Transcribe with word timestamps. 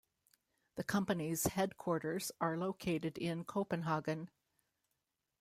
The 0.77 0.83
company's 0.83 1.43
headquarters 1.45 2.31
are 2.41 2.57
located 2.57 3.19
in 3.19 3.43
Copenhagen. 3.45 4.31